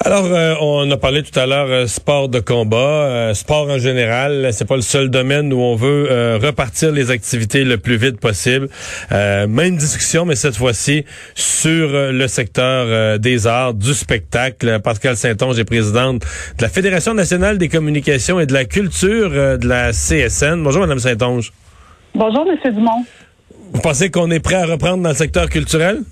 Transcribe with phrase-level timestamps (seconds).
[0.00, 3.78] Alors, euh, on a parlé tout à l'heure euh, sport de combat, euh, sport en
[3.78, 4.48] général.
[4.52, 8.68] C'est pas le seul domaine où on veut repartir les activités le plus vite possible.
[9.10, 14.80] même discussion, mais cette fois-ci sur le secteur des arts, du spectacle.
[14.80, 19.66] Pascal Saint-Onge est présidente de la Fédération nationale des communications et de la culture de
[19.66, 20.62] la CSN.
[20.62, 21.52] Bonjour, Madame Saint-Onge.
[22.14, 23.04] Bonjour, Monsieur Dumont.
[23.72, 26.02] Vous pensez qu'on est prêt à reprendre dans le secteur culturel?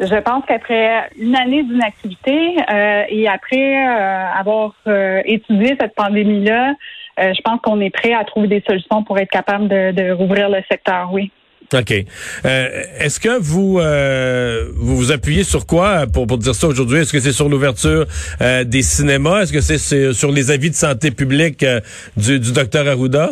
[0.00, 6.74] Je pense qu'après une année d'inactivité euh, et après euh, avoir euh, étudié cette pandémie-là,
[7.16, 10.58] je pense qu'on est prêt à trouver des solutions pour être capable de, rouvrir le
[10.68, 11.30] secteur, oui.
[11.72, 11.92] OK.
[11.92, 13.78] Est-ce que vous,
[14.76, 16.98] vous vous appuyez sur quoi pour, pour dire ça aujourd'hui?
[16.98, 18.06] Est-ce que c'est sur l'ouverture
[18.40, 19.42] des cinémas?
[19.42, 21.64] Est-ce que c'est sur les avis de santé publique
[22.16, 23.30] du, du docteur Arruda?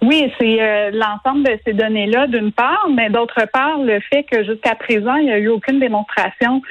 [0.00, 4.44] Oui, c'est euh, l'ensemble de ces données-là, d'une part, mais d'autre part, le fait que
[4.44, 6.62] jusqu'à présent, il n'y a eu aucune démonstration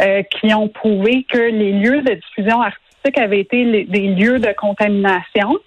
[0.00, 4.52] euh, qui ont prouvé que les lieux de diffusion artistique avaient été des lieux de
[4.56, 5.58] contamination.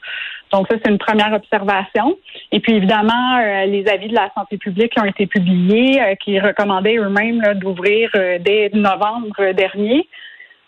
[0.53, 2.17] Donc ça, c'est une première observation.
[2.53, 6.39] Et puis évidemment, euh, les avis de la santé publique qui ont été publiés, qui
[6.39, 10.07] recommandaient eux-mêmes d'ouvrir dès novembre dernier.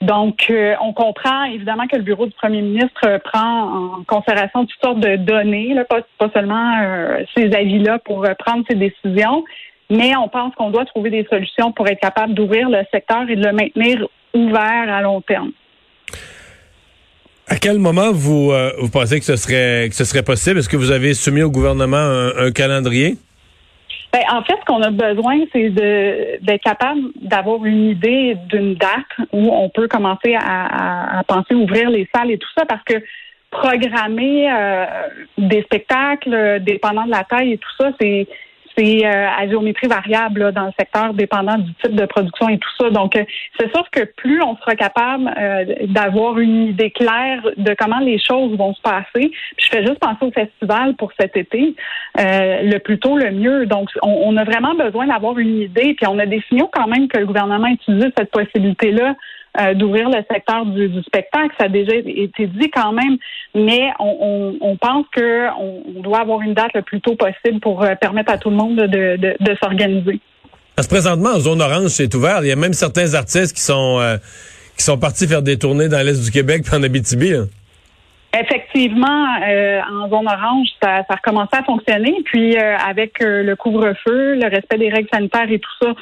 [0.03, 4.83] Donc, euh, on comprend évidemment que le bureau du premier ministre prend en considération toutes
[4.83, 9.45] sortes de données, pas, seulement euh, ces avis-là pour euh, prendre ses décisions,
[9.89, 13.37] mais on pense qu'on doit trouver des solutions pour être capable d'ouvrir le secteur et
[13.37, 15.51] de le maintenir ouvert à long terme.
[17.47, 20.59] À quel moment vous, vous pensez que ce serait que ce serait possible?
[20.59, 23.17] Est-ce que vous avez soumis au gouvernement un calendrier?
[24.13, 29.27] Ben, en fait, ce qu'on a besoin, c'est d'être capable d'avoir une idée d'une date
[29.31, 32.93] où on peut commencer à, à, penser ouvrir les salles et tout ça, parce que
[33.49, 34.85] programmer euh,
[35.39, 38.27] des spectacles, dépendant de la taille et tout ça, c'est
[38.77, 42.69] c'est euh, à géométrie variable dans le secteur, dépendant du type de production et tout
[42.79, 42.89] ça.
[42.89, 43.23] Donc, euh,
[43.59, 48.19] c'est sûr que plus on sera capable euh, d'avoir une idée claire de comment les
[48.19, 49.31] choses vont se passer.
[49.57, 51.75] je fais juste penser au festival pour cet été,
[52.17, 53.65] le plus tôt le mieux.
[53.65, 55.93] Donc, on, a vraiment besoin d'avoir une idée.
[55.95, 59.15] Puis on a des signaux quand même que le gouvernement utilise cette possibilité-là
[59.59, 61.53] euh, d'ouvrir le secteur du, spectacle.
[61.59, 63.17] Ça a déjà été dit quand même,
[63.53, 67.93] mais on, pense qu'on on doit avoir une date le plus tôt possible pour euh,
[67.93, 70.19] permettre à tout le monde de, de, s'organiser.
[70.75, 72.39] Parce que présentement, en zone orange, c'est ouvert.
[72.41, 74.17] Il y a même certains artistes qui sont euh,
[74.75, 77.33] qui sont partis faire des tournées dans l'est du Québec puis en Abitibi.
[78.35, 82.15] Effectivement, en zone orange, ça, ça a recommencé à fonctionner.
[82.25, 85.93] Puis avec le couvre-feu, le respect des règles sanitaires et tout ça,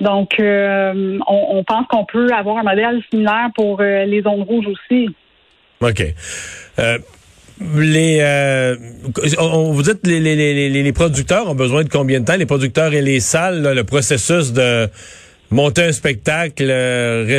[0.00, 4.66] donc, euh, on, pense qu'on peut avoir un modèle similaire pour euh, les zones rouges
[4.66, 5.08] aussi.
[5.80, 6.02] OK.
[6.78, 6.98] Euh,
[7.76, 8.74] les,
[9.38, 12.36] on, vous dites les, les, les, producteurs ont besoin de combien de temps?
[12.36, 14.88] Les producteurs et les salles, le processus de
[15.50, 16.66] monter un spectacle,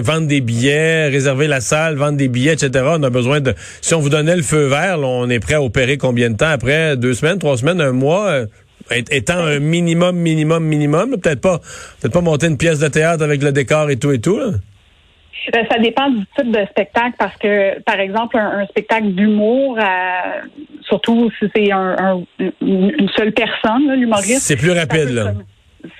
[0.03, 2.85] vendre des billets, réserver la salle, vendre des billets, etc.
[2.97, 3.53] On a besoin de.
[3.81, 6.47] Si on vous donnait le feu vert, on est prêt à opérer combien de temps?
[6.47, 6.95] Après?
[6.95, 8.45] Deux semaines, trois semaines, un mois?
[8.91, 13.41] Étant un minimum, minimum, minimum, peut-être pas, peut-être pas monter une pièce de théâtre avec
[13.41, 14.39] le décor et tout et tout.
[14.39, 20.41] Euh, ça dépend du type de spectacle parce que, par exemple, un, spectacle d'humour, euh,
[20.81, 24.41] surtout si c'est une seule personne, l'humoriste.
[24.41, 25.33] C'est plus rapide, là.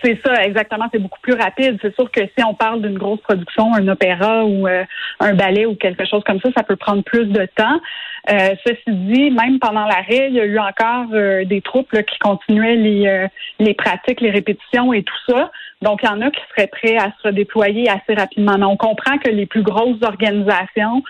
[0.03, 0.85] C'est ça, exactement.
[0.91, 1.78] C'est beaucoup plus rapide.
[1.81, 4.84] C'est sûr que si on parle d'une grosse production, un opéra ou euh,
[5.19, 7.80] un ballet ou quelque chose comme ça, ça peut prendre plus de temps.
[8.30, 12.19] Euh, ceci dit, même pendant l'arrêt, il y a eu encore euh, des troupes qui
[12.19, 13.27] continuaient les,
[13.60, 15.51] les pratiques, les répétitions et tout ça.
[15.81, 18.57] Donc, il y en a qui seraient prêts à se déployer assez rapidement.
[18.57, 21.04] Mais on comprend que les plus grosses organisations,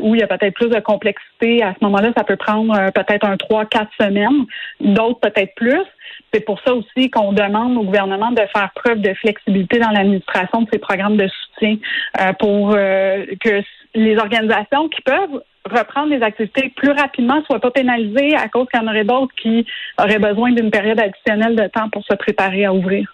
[0.00, 3.26] où il y a peut-être plus de complexité, à ce moment-là, ça peut prendre peut-être
[3.26, 4.46] un trois, quatre semaines,
[4.80, 5.84] d'autres peut-être plus.
[6.32, 10.62] C'est pour ça aussi qu'on demande au gouvernement de faire preuve de flexibilité dans l'administration
[10.62, 11.76] de ces programmes de soutien
[12.20, 13.62] euh, pour euh, que
[13.94, 18.80] les organisations qui peuvent reprendre les activités plus rapidement soient pas pénalisées à cause qu'il
[18.80, 19.66] y en aurait d'autres qui
[19.98, 23.12] auraient besoin d'une période additionnelle de temps pour se préparer à ouvrir.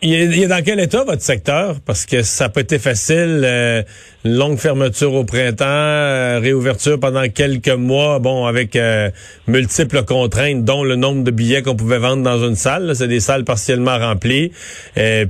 [0.00, 1.80] Il est, dans quel état votre secteur?
[1.84, 3.42] Parce que ça pas été facile.
[3.44, 3.82] Euh,
[4.24, 9.10] longue fermeture au printemps, euh, réouverture pendant quelques mois, bon, avec euh,
[9.48, 12.94] multiples contraintes, dont le nombre de billets qu'on pouvait vendre dans une salle.
[12.94, 14.52] C'est des salles partiellement remplies.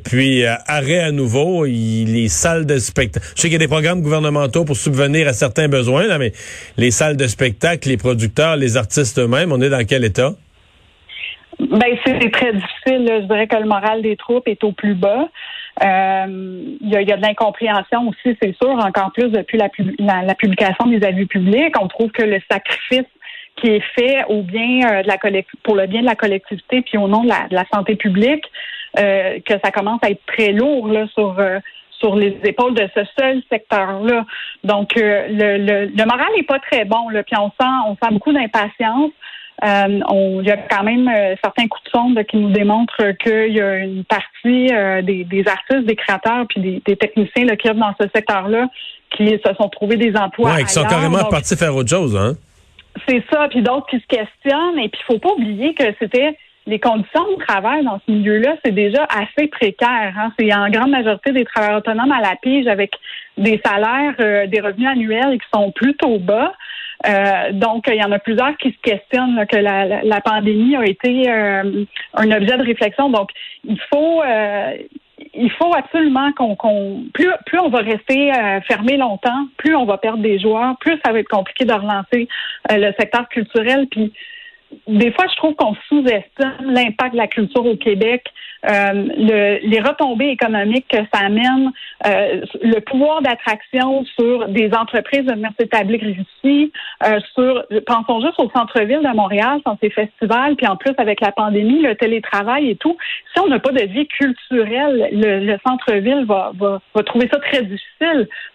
[0.04, 3.26] puis arrêt à nouveau, les salles de spectacle.
[3.36, 6.32] Je sais qu'il y a des programmes gouvernementaux pour subvenir à certains besoins, là, mais
[6.76, 10.34] les salles de spectacle, les producteurs, les artistes eux-mêmes, on est dans quel état?
[11.60, 13.06] Ben, c'est très difficile.
[13.08, 15.28] Je dirais que le moral des troupes est au plus bas.
[15.82, 19.68] Euh, il y, a, de l'incompréhension aussi, c'est sûr, encore plus depuis la,
[20.22, 21.74] la, publication des avis publics.
[21.80, 23.06] On trouve que le sacrifice
[23.56, 25.18] qui est fait au bien euh, de la
[25.64, 28.44] pour le bien de la collectivité puis au nom de la, santé publique,
[28.98, 31.36] euh, que ça commence à être très lourd là, sur
[31.90, 34.24] sur les épaules de ce seul secteur-là.
[34.62, 37.08] Donc le, le, le, moral n'est pas très bon.
[37.08, 39.10] Là, puis on sent on sent beaucoup d'impatience.
[39.64, 43.10] Euh, on, il y a quand même euh, certains coups de sonde qui nous démontrent
[43.22, 47.68] qu'il y a une partie euh, des, artistes, des créateurs, puis des, techniciens là, qui
[47.68, 48.68] œuvrent dans ce secteur-là,
[49.16, 50.52] qui se sont trouvés des emplois.
[50.54, 52.34] Oui, qui sont carrément partis faire autre chose, hein?
[53.08, 54.78] C'est ça, puis d'autres qui se questionnent.
[54.78, 58.56] Et puis, il faut pas oublier que c'était les conditions de travail dans ce milieu-là,
[58.62, 60.14] c'est déjà assez précaire.
[60.18, 60.32] Hein?
[60.38, 62.92] C'est en grande majorité des travailleurs autonomes à la pige avec
[63.38, 66.52] des salaires, des revenus annuels qui sont plutôt bas.
[67.06, 71.30] Euh, donc, il y en a plusieurs qui se questionnent que la, pandémie a été
[71.30, 71.84] euh,
[72.14, 73.10] un objet de réflexion.
[73.10, 73.30] Donc,
[73.64, 74.76] il faut euh,
[75.34, 78.32] il faut absolument qu'on plus plus on va rester
[78.66, 82.28] fermé longtemps, plus on va perdre des joueurs, plus ça va être compliqué de relancer
[82.70, 83.88] le secteur culturel.
[83.90, 84.12] Puis
[84.86, 88.24] des fois, je trouve qu'on sous-estime l'impact de la culture au Québec,
[88.66, 91.72] euh, le, les retombées économiques que ça amène,
[92.06, 96.72] euh, le pouvoir d'attraction sur des entreprises de venir s'établir ici,
[97.06, 101.20] euh, sur, pensons juste au centre-ville de Montréal, sans ses festivals, puis en plus avec
[101.20, 102.96] la pandémie, le télétravail et tout.
[103.32, 107.87] Si on n'a pas de vie culturelle, le, centre-ville va, va, trouver ça très difficile.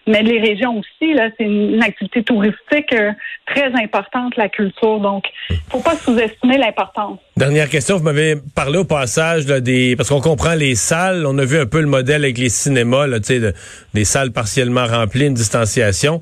[0.06, 3.12] Mais les régions aussi, là, c'est une, activité touristique euh,
[3.46, 5.00] très importante, la culture.
[5.00, 5.24] Donc,
[5.70, 7.18] faut pas sous-estimer l'importance.
[7.36, 11.36] Dernière question, vous m'avez parlé au passage là, des parce qu'on comprend les salles, on
[11.38, 13.52] a vu un peu le modèle avec les cinémas, là, de,
[13.92, 16.20] des salles partiellement remplies, une distanciation.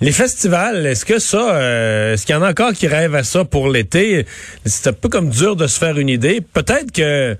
[0.00, 3.22] Les festivals, est-ce que ça, euh, est-ce qu'il y en a encore qui rêvent à
[3.22, 4.26] ça pour l'été?
[4.64, 6.40] C'est un peu comme dur de se faire une idée.
[6.40, 7.36] Peut-être que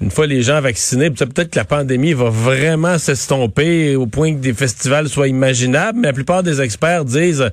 [0.00, 4.38] une fois les gens vaccinés, peut-être que la pandémie va vraiment s'estomper au point que
[4.38, 7.50] des festivals soient imaginables, mais la plupart des experts disent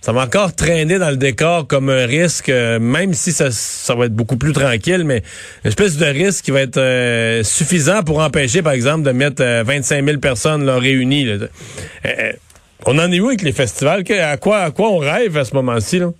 [0.00, 3.94] ça va encore traîner dans le décor comme un risque, euh, même si ça, ça
[3.94, 5.22] va être beaucoup plus tranquille, mais
[5.64, 9.42] une espèce de risque qui va être euh, suffisant pour empêcher, par exemple, de mettre
[9.42, 11.26] 25 euh, 000 personnes là, réunies.
[12.86, 14.04] on en est où avec les festivals?
[14.20, 15.98] À quoi, à quoi on rêve à ce moment-ci?
[15.98, 16.12] Là?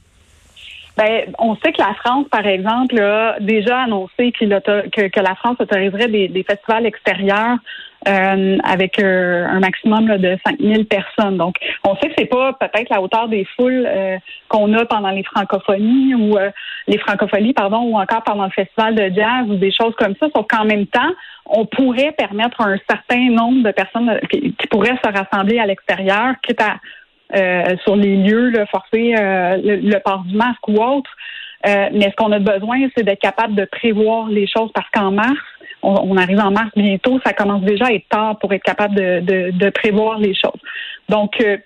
[0.98, 5.56] Ben, on sait que la France, par exemple, a déjà annoncé que, que, la France
[5.60, 7.56] autoriserait des, festivals extérieurs
[8.08, 11.36] euh, avec euh, un maximum de 5000 personnes.
[11.36, 11.54] Donc,
[11.84, 14.16] on sait que c'est pas peut-être la hauteur des foules euh,
[14.48, 16.36] qu'on a pendant les francophonies ou
[16.88, 20.26] les francophonies, pardon, ou encore pendant le festival de jazz ou des choses comme ça.
[20.34, 21.12] Sauf qu'en même temps,
[21.46, 26.60] on pourrait permettre un certain nombre de personnes qui, pourraient se rassembler à l'extérieur, quitte
[26.60, 26.78] à
[27.84, 31.10] sur les lieux, là, forcer le, port du masque ou autre.
[31.64, 35.38] mais ce qu'on a besoin, c'est d'être capable de prévoir les choses parce qu'en mars,
[35.82, 39.50] on, arrive en mars bientôt, ça commence déjà à être tard pour être capable de,
[39.50, 40.60] de, prévoir les choses.
[41.08, 41.56] Donc, euh,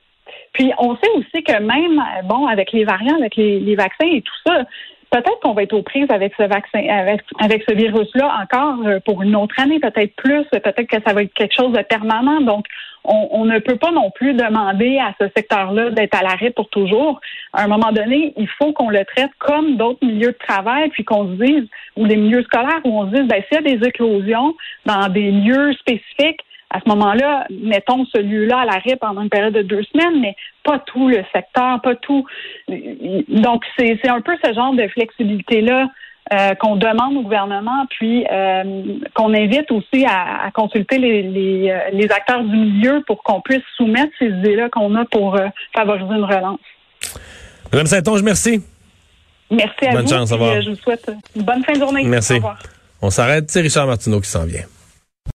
[0.53, 4.23] puis on sait aussi que même, bon, avec les variants, avec les, les vaccins et
[4.23, 4.65] tout ça,
[5.13, 8.99] peut-être qu'on va être aux prises avec ce vaccin, avec, avec ce virus-là encore euh,
[9.05, 12.41] pour une autre année, peut-être plus, peut-être que ça va être quelque chose de permanent.
[12.41, 12.67] Donc,
[13.05, 17.21] on, ne peut pas non plus demander à ce secteur-là d'être à l'arrêt pour toujours.
[17.53, 21.05] À un moment donné, il faut qu'on le traite comme d'autres milieux de travail, puis
[21.05, 23.77] qu'on se dise, ou les milieux scolaires, où on se dise, ben, s'il y a
[23.77, 24.55] des éclosions
[24.87, 26.41] dans des lieux spécifiques,
[26.73, 30.35] à ce moment-là, mettons ce lieu-là à l'arrêt pendant une période de deux semaines, mais
[30.65, 32.25] pas tout le secteur, pas tout.
[32.69, 35.89] Donc, c'est un peu ce genre de flexibilité-là
[36.33, 38.63] euh, qu'on demande au gouvernement, puis euh,
[39.13, 44.13] qu'on invite aussi à, consulter les, euh, les, acteurs du milieu pour qu'on puisse soumettre
[44.19, 45.39] ces idées-là qu'on a pour
[45.77, 46.61] favoriser une relance.
[47.71, 48.63] Madame Saint-Onge, merci.
[49.51, 50.11] Merci à bonne vous.
[50.11, 50.63] Chance, au revoir.
[50.63, 52.05] je vous souhaite une bonne fin de journée.
[52.05, 52.41] Merci.
[53.03, 53.51] On s'arrête.
[53.51, 54.65] C'est Richard Martineau qui s'en vient.